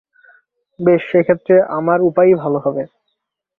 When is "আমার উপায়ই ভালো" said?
1.69-2.57